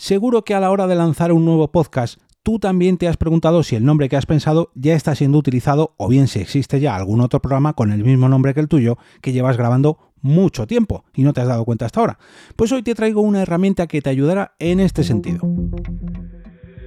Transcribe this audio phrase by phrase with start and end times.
[0.00, 3.64] Seguro que a la hora de lanzar un nuevo podcast, tú también te has preguntado
[3.64, 6.94] si el nombre que has pensado ya está siendo utilizado o bien si existe ya
[6.94, 11.04] algún otro programa con el mismo nombre que el tuyo que llevas grabando mucho tiempo
[11.14, 12.18] y no te has dado cuenta hasta ahora.
[12.54, 15.40] Pues hoy te traigo una herramienta que te ayudará en este sentido.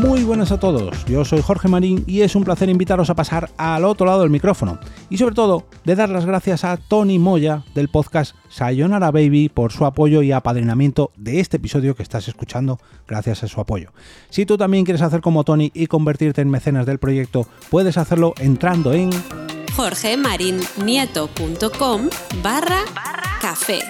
[0.00, 3.50] Muy buenas a todos, yo soy Jorge Marín y es un placer invitaros a pasar
[3.58, 7.64] al otro lado del micrófono y sobre todo de dar las gracias a Tony Moya
[7.74, 12.80] del podcast Sayonara Baby por su apoyo y apadrinamiento de este episodio que estás escuchando
[13.06, 13.92] gracias a su apoyo.
[14.30, 18.32] Si tú también quieres hacer como Tony y convertirte en mecenas del proyecto, puedes hacerlo
[18.38, 19.10] entrando en
[19.76, 22.08] jorgemarinieto.com
[22.42, 22.80] barra
[23.42, 23.80] café.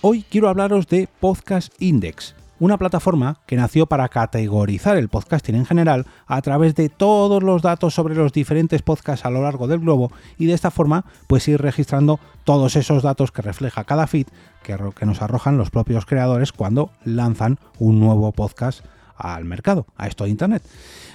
[0.00, 5.66] Hoy quiero hablaros de Podcast Index una plataforma que nació para categorizar el podcasting en
[5.66, 9.80] general a través de todos los datos sobre los diferentes podcasts a lo largo del
[9.80, 14.28] globo y de esta forma pues ir registrando todos esos datos que refleja cada feed
[14.62, 18.84] que, que nos arrojan los propios creadores cuando lanzan un nuevo podcast
[19.16, 20.62] al mercado, a esto de Internet.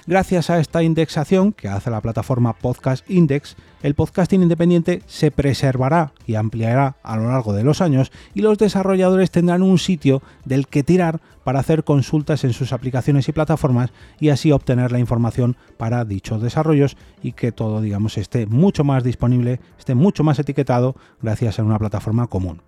[0.06, 6.12] Gracias a esta indexación que hace la plataforma Podcast Index, el podcasting independiente se preservará
[6.26, 10.66] y ampliará a lo largo de los años y los desarrolladores tendrán un sitio del
[10.66, 13.88] que tirar para hacer consultas en sus aplicaciones y plataformas
[14.20, 19.02] y así obtener la información para dichos desarrollos y que todo, digamos, esté mucho más
[19.02, 22.60] disponible, esté mucho más etiquetado gracias a una plataforma común.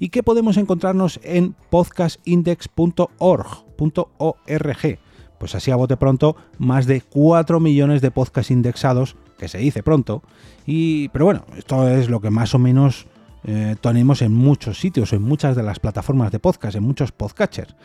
[0.00, 3.46] ¿Y qué podemos encontrarnos en podcastindex.org?
[4.18, 4.98] .org.
[5.38, 9.84] Pues así a bote pronto, más de 4 millones de podcasts indexados, que se dice
[9.84, 10.24] pronto,
[10.66, 13.06] y, pero bueno, esto es lo que más o menos
[13.44, 17.76] eh, tenemos en muchos sitios, en muchas de las plataformas de podcast, en muchos podcatchers.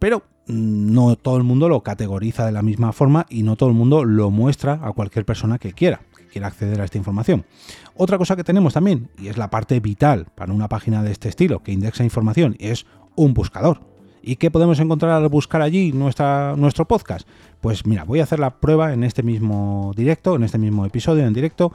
[0.00, 3.76] Pero no todo el mundo lo categoriza de la misma forma y no todo el
[3.76, 7.44] mundo lo muestra a cualquier persona que quiera, que quiera acceder a esta información.
[7.94, 11.28] Otra cosa que tenemos también, y es la parte vital para una página de este
[11.28, 13.80] estilo que indexa información, es un buscador.
[14.22, 17.26] ¿Y qué podemos encontrar al buscar allí nuestra, nuestro podcast?
[17.60, 21.26] Pues mira, voy a hacer la prueba en este mismo directo, en este mismo episodio
[21.26, 21.72] en directo,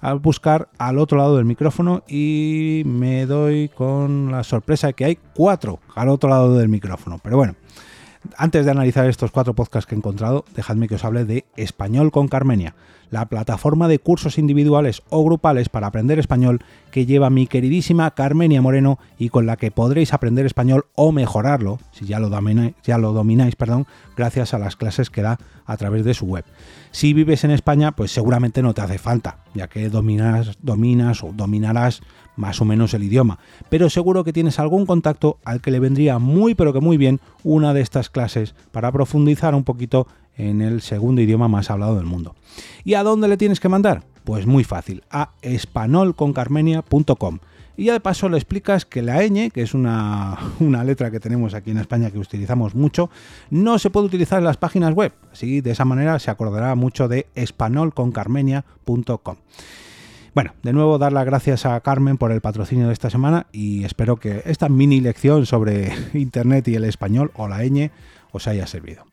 [0.00, 5.04] al buscar al otro lado del micrófono y me doy con la sorpresa de que
[5.04, 7.18] hay cuatro al otro lado del micrófono.
[7.22, 7.54] Pero bueno,
[8.36, 12.10] antes de analizar estos cuatro podcasts que he encontrado, dejadme que os hable de Español
[12.10, 12.74] con Carmenia,
[13.10, 18.60] la plataforma de cursos individuales o grupales para aprender español que lleva mi queridísima Carmenia
[18.60, 22.98] Moreno y con la que podréis aprender español o mejorarlo, si ya lo domináis, ya
[22.98, 23.86] lo domináis perdón,
[24.16, 26.44] gracias a las clases que da a través de su web.
[26.90, 31.32] Si vives en España, pues seguramente no te hace falta, ya que dominas, dominas o
[31.32, 32.02] dominarás
[32.36, 36.18] más o menos el idioma, pero seguro que tienes algún contacto al que le vendría
[36.18, 40.06] muy pero que muy bien una de estas clases para profundizar un poquito
[40.36, 42.34] en el segundo idioma más hablado del mundo.
[42.84, 44.02] ¿Y a dónde le tienes que mandar?
[44.24, 47.38] Pues muy fácil, a espanolconcarmenia.com.
[47.76, 51.20] Y ya de paso le explicas que la ñ, que es una, una, letra que
[51.20, 53.10] tenemos aquí en España que utilizamos mucho,
[53.50, 55.12] no se puede utilizar en las páginas web.
[55.32, 59.36] Así de esa manera se acordará mucho de espanolconcarmenia.com.
[60.34, 63.84] Bueno, de nuevo dar las gracias a Carmen por el patrocinio de esta semana y
[63.84, 67.92] espero que esta mini lección sobre Internet y el español o la ñ
[68.32, 69.06] os haya servido.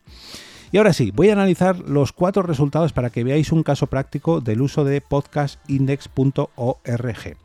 [0.72, 4.40] Y ahora sí, voy a analizar los cuatro resultados para que veáis un caso práctico
[4.40, 7.36] del uso de podcastindex.org.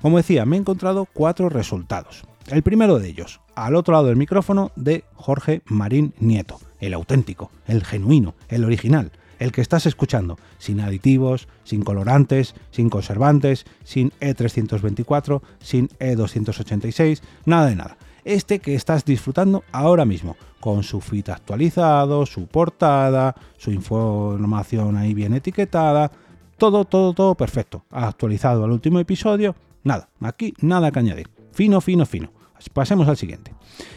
[0.00, 2.24] Como decía, me he encontrado cuatro resultados.
[2.46, 7.50] El primero de ellos, al otro lado del micrófono de Jorge Marín Nieto, el auténtico,
[7.66, 14.10] el genuino, el original, el que estás escuchando, sin aditivos, sin colorantes, sin conservantes, sin
[14.20, 17.96] E324, sin E286, nada de nada.
[18.24, 25.14] Este que estás disfrutando ahora mismo, con su feed actualizado, su portada, su información ahí
[25.14, 26.10] bien etiquetada,
[26.58, 27.84] todo, todo, todo perfecto.
[27.90, 29.54] Actualizado al último episodio,
[29.84, 31.28] nada, aquí nada que añadir.
[31.52, 32.30] Fino, fino, fino.
[32.72, 33.54] Pasemos al siguiente.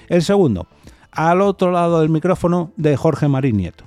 [0.09, 0.67] El segundo,
[1.11, 3.85] al otro lado del micrófono de Jorge Marín Nieto.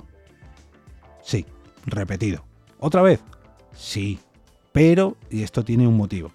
[1.22, 1.46] Sí,
[1.86, 2.44] repetido.
[2.78, 3.20] ¿Otra vez?
[3.74, 4.18] Sí,
[4.72, 6.30] pero, y esto tiene un motivo,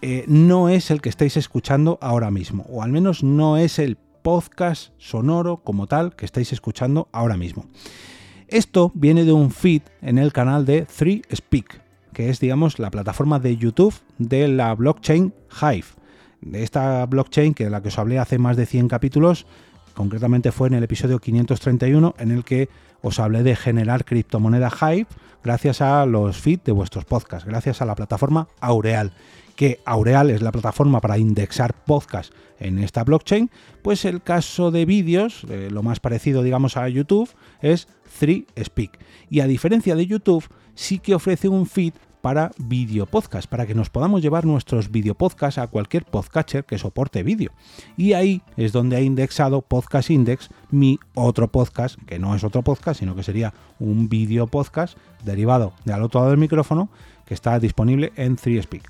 [0.00, 3.96] eh, no es el que estáis escuchando ahora mismo, o al menos no es el
[4.22, 7.66] podcast sonoro como tal que estáis escuchando ahora mismo.
[8.48, 11.80] Esto viene de un feed en el canal de 3Speak,
[12.12, 15.86] que es, digamos, la plataforma de YouTube de la blockchain Hive.
[16.40, 19.46] De esta blockchain, que de la que os hablé hace más de 100 capítulos,
[19.94, 22.68] Concretamente fue en el episodio 531 en el que
[23.02, 25.08] os hablé de generar criptomoneda Hype
[25.42, 29.12] gracias a los feeds de vuestros podcasts, gracias a la plataforma Aureal
[29.56, 33.50] que Aureal es la plataforma para indexar podcasts en esta blockchain,
[33.82, 37.30] pues el caso de vídeos, eh, lo más parecido digamos a YouTube,
[37.60, 37.88] es
[38.20, 38.98] 3Speak.
[39.30, 40.44] Y a diferencia de YouTube,
[40.74, 45.14] sí que ofrece un feed para video podcast, para que nos podamos llevar nuestros video
[45.14, 47.50] podcasts a cualquier podcatcher que soporte vídeo.
[47.96, 52.62] Y ahí es donde ha indexado Podcast Index, mi otro podcast, que no es otro
[52.62, 56.88] podcast, sino que sería un video podcast derivado de al otro lado del micrófono,
[57.26, 58.84] que está disponible en 3Speak.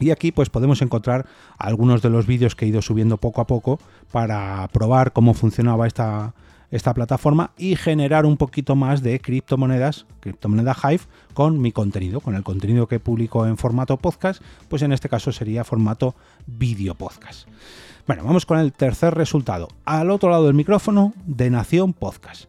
[0.00, 1.26] Y aquí pues podemos encontrar
[1.58, 3.78] algunos de los vídeos que he ido subiendo poco a poco
[4.10, 6.34] para probar cómo funcionaba esta,
[6.72, 11.02] esta plataforma y generar un poquito más de criptomonedas, criptomoneda Hive,
[11.34, 15.30] con mi contenido, con el contenido que publico en formato podcast, pues en este caso
[15.30, 16.16] sería formato
[16.46, 17.46] vídeo podcast.
[18.06, 19.68] Bueno, vamos con el tercer resultado.
[19.84, 22.46] Al otro lado del micrófono, de Nación Podcast.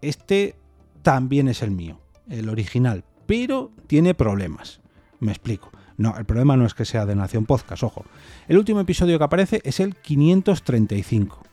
[0.00, 0.56] Este
[1.02, 4.80] también es el mío, el original, pero tiene problemas.
[5.20, 5.70] Me explico.
[5.98, 8.06] No, el problema no es que sea de Nación Podcast, ojo.
[8.48, 11.49] El último episodio que aparece es el 535.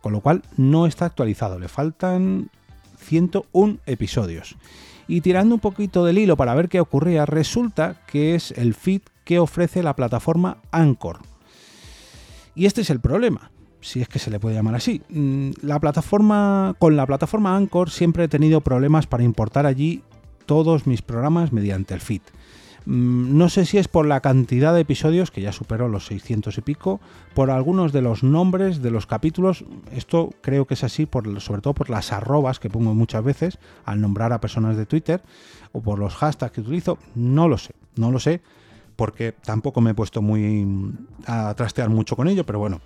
[0.00, 2.50] Con lo cual no está actualizado, le faltan
[2.98, 4.56] 101 episodios.
[5.08, 9.02] Y tirando un poquito del hilo para ver qué ocurría, resulta que es el feed
[9.24, 11.18] que ofrece la plataforma Anchor.
[12.54, 13.50] Y este es el problema,
[13.80, 15.02] si es que se le puede llamar así.
[15.08, 20.02] Mm, la plataforma, con la plataforma Anchor siempre he tenido problemas para importar allí
[20.46, 22.22] todos mis programas mediante el feed.
[22.86, 26.56] Mm, no sé si es por la cantidad de episodios, que ya superó los 600
[26.56, 27.00] y pico,
[27.34, 29.64] por algunos de los nombres de los capítulos.
[29.92, 33.58] Esto creo que es así, por, sobre todo por las arrobas que pongo muchas veces
[33.84, 35.22] al nombrar a personas de Twitter
[35.72, 36.98] o por los hashtags que utilizo.
[37.14, 38.40] No lo sé, no lo sé,
[38.94, 40.66] porque tampoco me he puesto muy
[41.26, 42.80] a trastear mucho con ello, pero bueno,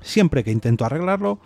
[0.00, 1.38] siempre que intento arreglarlo,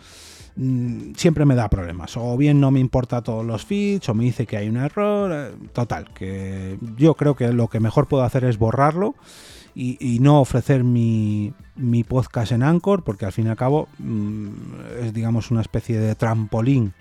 [0.56, 2.16] Mm, siempre me da problemas.
[2.16, 5.30] O bien no me importa todos los feeds, o me dice que hay un error.
[5.32, 9.14] Eh, total, que yo creo que lo que mejor puedo hacer es borrarlo
[9.74, 11.54] y, no ofrecer mi,
[12.06, 14.48] podcast en Anchor, porque al fin y al cabo mm,
[15.00, 16.92] es, digamos, una especie de trampolín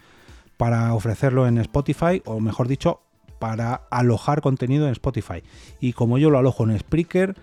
[0.57, 3.01] para ofrecerlo en Spotify, o mejor dicho,
[3.39, 5.43] para alojar contenido en Spotify.
[5.79, 7.35] Y como yo lo alojo en Spreaker,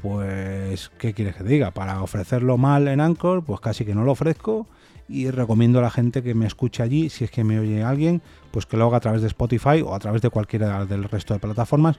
[0.00, 1.70] pues, ¿qué quieres que diga?
[1.70, 4.66] Para ofrecerlo mal en Anchor, pues casi que no lo ofrezco
[5.08, 8.20] y recomiendo a la gente que me escuche allí, si es que me oye alguien,
[8.50, 11.34] pues que lo haga a través de Spotify o a través de cualquiera del resto
[11.34, 11.98] de plataformas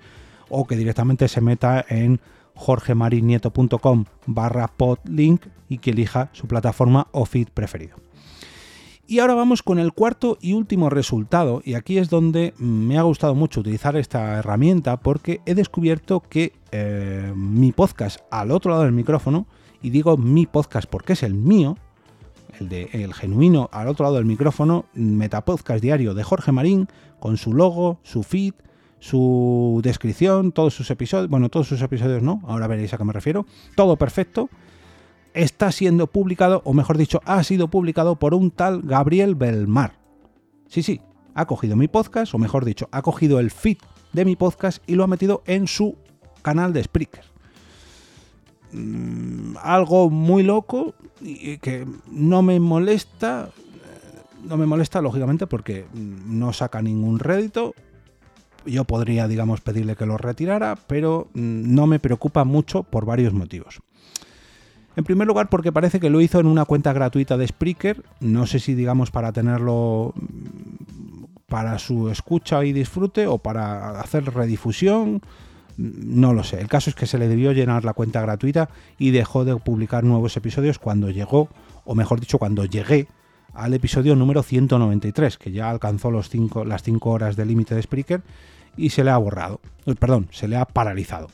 [0.49, 2.19] o que directamente se meta en
[2.55, 8.08] jorgemarinieto.com barra podlink y que elija su plataforma o feed preferido.
[9.11, 13.01] Y ahora vamos con el cuarto y último resultado, y aquí es donde me ha
[13.01, 18.83] gustado mucho utilizar esta herramienta porque he descubierto que eh, mi podcast al otro lado
[18.83, 19.47] del micrófono,
[19.81, 21.75] y digo mi podcast porque es el mío,
[22.59, 26.87] el de El Genuino al otro lado del micrófono, Metapodcast Diario de Jorge Marín,
[27.19, 28.53] con su logo, su feed,
[28.99, 33.13] su descripción, todos sus episodios, bueno, todos sus episodios no, ahora veréis a qué me
[33.13, 34.51] refiero, todo perfecto,
[35.33, 39.93] está siendo publicado, o mejor dicho, ha sido publicado por un tal Gabriel Belmar.
[40.67, 41.01] Sí, sí,
[41.33, 43.77] ha cogido mi podcast, o mejor dicho, ha cogido el feed
[44.13, 45.95] de mi podcast y lo ha metido en su
[46.41, 47.23] canal de Spreaker.
[48.71, 53.49] Mm, algo muy loco y que no me molesta,
[54.43, 57.73] no me molesta lógicamente porque no saca ningún rédito.
[58.65, 63.33] Yo podría, digamos, pedirle que lo retirara, pero mm, no me preocupa mucho por varios
[63.33, 63.79] motivos.
[64.95, 68.03] En primer lugar, porque parece que lo hizo en una cuenta gratuita de Spreaker.
[68.19, 74.25] No sé si, digamos, para tenerlo mm, para su escucha y disfrute o para hacer
[74.33, 75.21] redifusión
[75.79, 76.59] no lo sé.
[76.59, 80.03] El caso es que se le debió llenar la cuenta gratuita y dejó de publicar
[80.03, 81.47] nuevos episodios cuando llegó,
[81.85, 83.07] o mejor dicho, cuando llegué
[83.53, 87.81] al episodio número 193, que ya alcanzó los cinco, las 5 horas de límite de
[87.81, 88.21] Spreaker
[88.75, 89.61] y se le ha borrado.
[89.99, 91.29] Perdón, se le ha paralizado.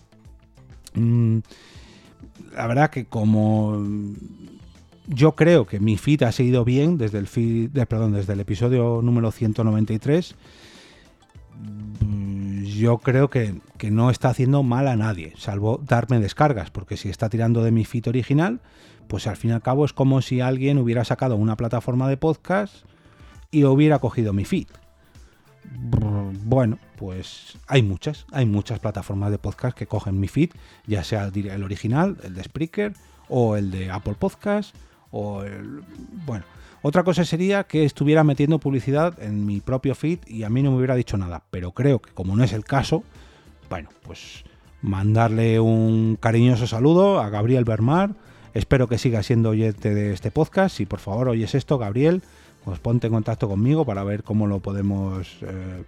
[0.93, 1.39] Mm,
[2.55, 3.83] la verdad que como
[5.07, 9.01] yo creo que mi feed ha seguido bien desde el feed, perdón, desde el episodio
[9.03, 10.35] número 193
[12.75, 17.29] yo creo que, no está haciendo mal a nadie, salvo darme descargas, porque si está
[17.29, 18.59] tirando de mi feed original,
[19.07, 22.17] pues al fin y al cabo es como si alguien hubiera sacado una plataforma de
[22.17, 22.85] podcast
[23.51, 24.67] y hubiera cogido mi feed.
[26.55, 30.51] Bueno, pues hay muchas, hay muchas plataformas de podcast que cogen mi feed,
[30.87, 32.93] ya sea el original, el de Spreaker,
[33.27, 34.73] o el de Apple Podcast,
[35.11, 35.81] o el...
[36.25, 36.45] Bueno,
[36.81, 40.71] otra cosa sería que estuviera metiendo publicidad en mi propio feed y a mí no
[40.71, 43.03] me hubiera dicho nada, pero creo que como no es el caso,
[43.69, 44.45] bueno, pues
[44.81, 48.11] mandarle un cariñoso saludo a Gabriel Bermar
[48.53, 50.77] Espero que sigas siendo oyente de este podcast.
[50.77, 52.23] Si por favor oyes esto, Gabriel,
[52.63, 55.83] pues ponte en contacto conmigo para ver cómo lo podemos eh,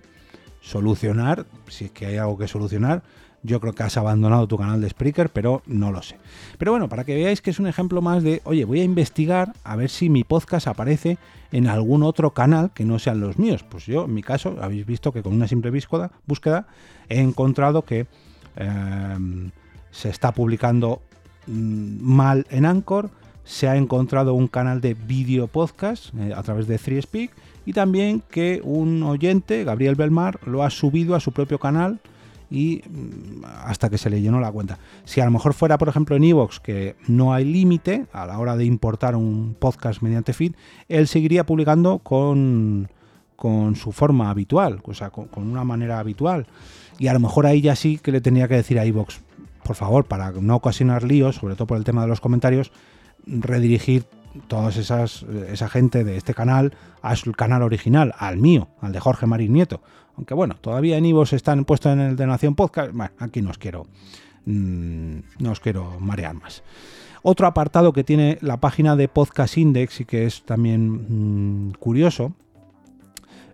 [0.67, 3.01] solucionar, si es que hay algo que solucionar.
[3.43, 6.17] Yo creo que has abandonado tu canal de Spreaker, pero no lo sé.
[6.57, 9.53] Pero bueno, para que veáis que es un ejemplo más de, oye, voy a investigar
[9.63, 11.17] a ver si mi podcast aparece
[11.53, 13.63] en algún otro canal que no sean los míos.
[13.63, 16.67] Pues yo, en mi caso, habéis visto que con una simple búsqueda
[17.07, 18.07] he encontrado que
[18.57, 19.51] em,
[19.91, 21.01] se está publicando
[21.45, 23.09] mm, mal en Anchor,
[23.45, 27.29] se ha encontrado un canal de vídeo podcast eh, a través de 3Speak
[27.67, 31.99] y también que un oyente, Gabriel Belmar, lo ha subido a su propio canal
[32.49, 34.79] y mm, hasta que se le llenó la cuenta.
[35.03, 38.39] Si a lo mejor fuera, por ejemplo, en Evox, que no hay límite a la
[38.39, 40.53] hora de importar un podcast mediante feed,
[40.87, 42.87] él seguiría publicando con,
[43.35, 46.47] con su forma habitual, o sea, con, una manera habitual.
[46.99, 49.19] Y a lo mejor ahí ya sí que le tenía que decir a Evox,
[49.65, 52.71] por favor, para no ocasionar líos, sobre todo por el tema de los comentarios,
[53.25, 54.05] redirigir
[54.47, 58.99] toda esas esa gente de este canal a su canal original, al mío, al de
[58.99, 59.81] Jorge Marín Nieto.
[60.15, 62.91] Aunque bueno, todavía en Ivos están puestos en el de Nación Podcast.
[62.91, 63.85] Bueno, aquí no os quiero,
[64.45, 66.63] mm, no os quiero marear más.
[67.21, 72.33] Otro apartado que tiene la página de Podcast Index y que es también mm, curioso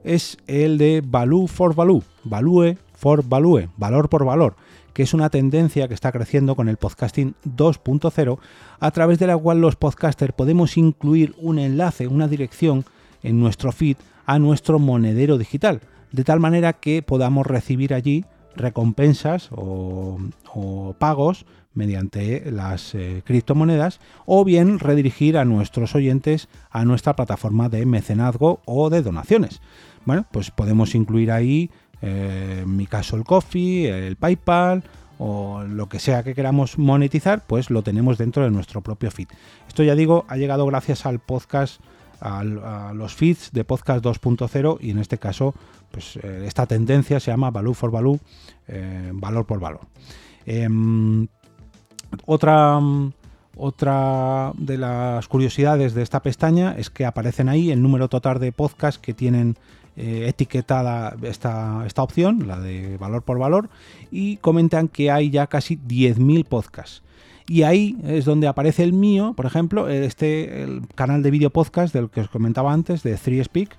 [0.03, 4.55] es el de Value for Value, Value for Value, valor por valor,
[4.93, 8.38] que es una tendencia que está creciendo con el podcasting 2.0,
[8.79, 12.85] a través de la cual los podcasters podemos incluir un enlace, una dirección
[13.21, 15.81] en nuestro feed a nuestro monedero digital
[16.13, 18.23] de tal manera que podamos recibir allí
[18.55, 20.19] recompensas o,
[21.00, 27.88] pagos mediante las eh, criptomonedas o bien redirigir a nuestros oyentes a nuestra plataforma de
[27.88, 29.59] mecenazgo o de donaciones.
[30.05, 31.71] Bueno, pues podemos incluir ahí,
[32.05, 34.83] eh, en mi caso, el Coffee, el PayPal
[35.19, 39.29] o lo que sea que queramos monetizar, pues lo tenemos dentro de nuestro propio feed.
[39.69, 41.79] Esto ya digo, ha llegado gracias al podcast
[42.19, 42.43] a,
[42.93, 45.53] los feeds de podcast 2.0 y en este caso
[45.91, 48.19] pues eh, esta tendencia se llama value for value,
[48.67, 49.81] eh, valor por valor.
[50.45, 51.27] Em,
[52.25, 52.79] otra,
[53.55, 58.51] otra de las curiosidades de esta pestaña es que aparecen ahí el número total de
[58.51, 59.55] podcasts que tienen
[59.95, 63.69] eh, etiquetada esta, esta opción, la de valor por valor,
[64.12, 67.03] y comentan que hay ya casi 10.000 podcasts.
[67.47, 71.93] Y ahí es donde aparece el mío, por ejemplo, este el canal de vídeo podcast
[71.93, 73.71] del que os comentaba antes, de 3Speak,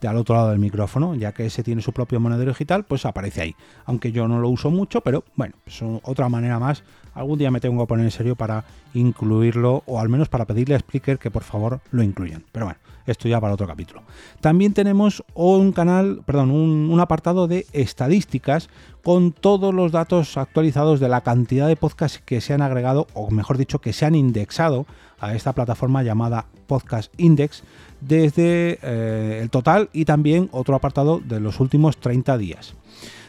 [0.00, 3.04] de al otro lado del micrófono, ya que ese tiene su propio monedero digital, pues
[3.04, 3.56] aparece ahí.
[3.84, 6.84] Aunque yo no lo uso mucho, pero bueno, es otra manera más.
[7.14, 10.76] Algún día me tengo que poner en serio para incluirlo, o al menos para pedirle
[10.76, 12.44] a Spreaker que por favor lo incluyan.
[12.52, 12.80] Pero bueno,
[13.12, 14.02] esto ya para otro capítulo.
[14.40, 18.68] También tenemos un canal, perdón, un, apartado de estadísticas
[19.02, 23.30] con todos los datos actualizados de la cantidad de podcasts que se han agregado, o
[23.30, 24.86] mejor dicho, que se han indexado
[25.20, 27.62] a esta plataforma llamada Podcast Index
[28.00, 32.74] desde eh, el total y también otro apartado de los últimos 30 días.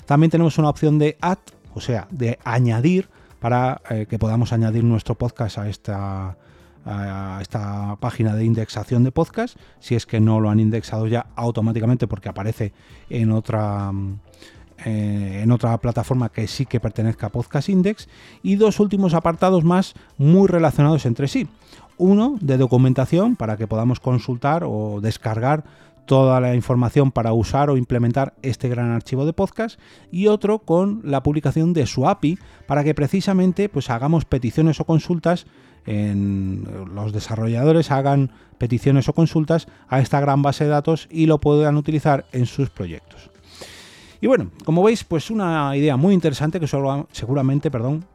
[0.06, 1.38] También tenemos una opción de add,
[1.74, 3.08] o sea, de añadir
[3.40, 6.38] para eh, que podamos añadir nuestro podcast a esta
[6.86, 11.28] a esta página de indexación de podcast, si es que no lo han indexado ya
[11.36, 12.74] automáticamente porque aparece
[13.10, 13.92] en otra
[14.86, 18.08] eh, en otra plataforma que sí que pertenezca a Podcast Index.
[18.44, 21.48] Y dos últimos apartados más muy relacionados entre sí.
[21.98, 25.66] Uno de documentación para que podamos consultar o descargar
[26.06, 29.80] toda la información para usar o implementar este gran archivo de podcast.
[30.12, 34.86] Y otro con la publicación de su API para que precisamente pues hagamos peticiones o
[34.86, 35.46] consultas
[35.86, 41.40] en los desarrolladores hagan peticiones o consultas a esta gran base de datos y lo
[41.40, 43.30] puedan utilizar en sus proyectos.
[44.22, 48.06] Y bueno, como veis, pues una idea muy interesante que seguramente, perdón,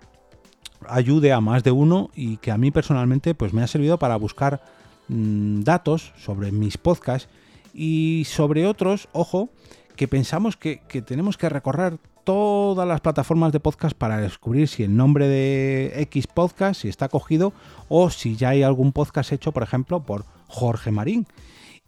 [0.88, 4.16] ayude a más de uno y que a mí personalmente pues me ha servido para
[4.16, 4.62] buscar
[5.08, 7.28] mm, datos sobre mis podcasts
[7.72, 9.48] y sobre otros, ojo,
[9.96, 14.82] que pensamos que, que tenemos que recorrer todas las plataformas de podcast para descubrir si
[14.82, 17.52] el nombre de X podcast, si está cogido
[17.88, 21.26] o si ya hay algún podcast hecho, por ejemplo, por Jorge Marín.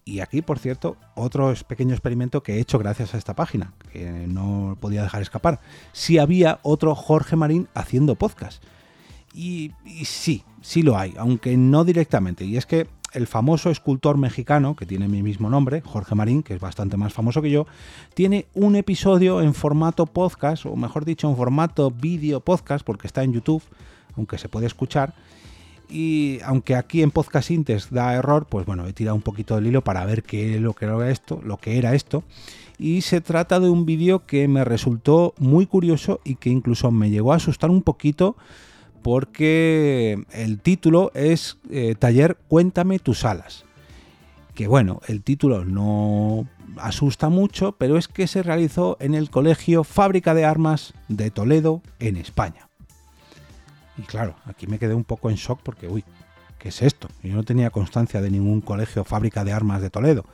[0.05, 4.09] Y aquí, por cierto, otro pequeño experimento que he hecho gracias a esta página, que
[4.29, 5.59] no podía dejar escapar.
[5.93, 8.63] Si había otro Jorge Marín haciendo podcast.
[9.35, 12.45] Y, y sí, sí lo hay, aunque no directamente.
[12.45, 16.55] Y es que el famoso escultor mexicano, que tiene mi mismo nombre, Jorge Marín, que
[16.55, 17.67] es bastante más famoso que yo,
[18.15, 23.23] tiene un episodio en formato podcast, o mejor dicho, en formato vídeo podcast, porque está
[23.23, 23.63] en YouTube,
[24.17, 25.15] aunque se puede escuchar.
[25.89, 29.69] Y aunque aquí en Podcast Intes da error, pues bueno, he tirado un poquito del
[29.69, 32.25] hilo para ver qué lo que era esto, lo que era esto.
[32.79, 37.11] Y se trata de un vídeo que me resultó muy curioso y que incluso me
[37.11, 38.37] llegó a asustar un poquito
[39.07, 43.65] porque el título es eh, Taller Cuéntame tus alas.
[44.57, 49.85] Que bueno, el título no asusta mucho, pero es que se realizó en el Colegio
[49.85, 52.69] Fábrica de Armas de Toledo, en España.
[53.97, 56.03] Y claro, aquí me quedé un poco en shock porque, uy,
[56.59, 57.07] ¿qué es esto?
[57.23, 60.25] Yo no tenía constancia de ningún colegio Fábrica de Armas de Toledo.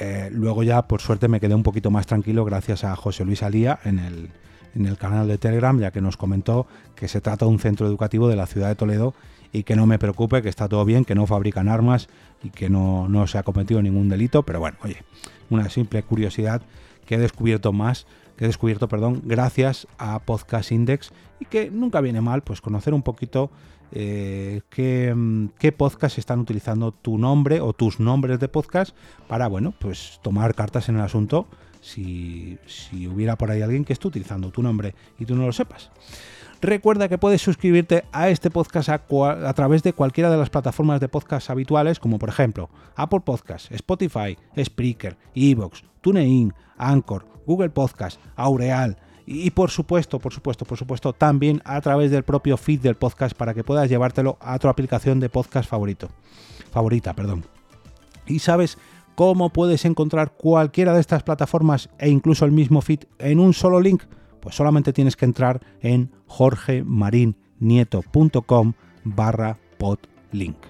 [0.00, 3.44] Eh, luego ya, por suerte, me quedé un poquito más tranquilo gracias a José Luis
[3.44, 4.30] Alía en el,
[4.74, 7.86] en el canal de Telegram, ya que nos comentó que se trata de un centro
[7.86, 9.14] educativo de la ciudad de Toledo
[9.52, 12.08] y que no me preocupe, que está todo bien, que no fabrican armas
[12.42, 15.02] y que no, no se ha cometido ningún delito, pero bueno, oye,
[15.48, 16.62] una simple curiosidad
[17.06, 22.00] que he descubierto más, que he descubierto, perdón, gracias a Podcast Index y que nunca
[22.00, 23.50] viene mal, pues conocer un poquito
[23.92, 25.14] eh, qué,
[25.58, 28.94] qué podcast están utilizando tu nombre o tus nombres de podcast
[29.28, 31.46] para, bueno, pues tomar cartas en el asunto
[31.80, 35.52] si, si hubiera por ahí alguien que esté utilizando tu nombre y tú no lo
[35.52, 35.90] sepas.
[36.62, 41.08] Recuerda que puedes suscribirte a este podcast a, través de cualquiera de las plataformas de
[41.08, 48.98] podcast habituales, como por ejemplo Apple Podcast, Spotify, Spreaker, Evox, TuneIn, Anchor, Google Podcast, Aureal.
[49.26, 53.36] Y por supuesto, por supuesto, por supuesto, también a través del propio feed del podcast
[53.36, 56.08] para que puedas llevártelo a tu aplicación de podcast favorito.
[56.70, 57.44] Favorita, perdón.
[58.26, 58.78] Y sabes
[59.14, 63.80] cómo puedes encontrar cualquiera de estas plataformas e incluso el mismo feed en un solo
[63.80, 64.02] link
[64.40, 68.72] pues solamente tienes que entrar en jorgemarinieto.com
[69.04, 70.69] barra podlink.